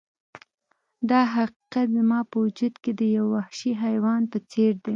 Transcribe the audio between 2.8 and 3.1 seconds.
کې د